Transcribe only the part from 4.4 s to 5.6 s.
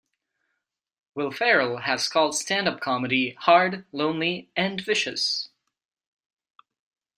and vicious".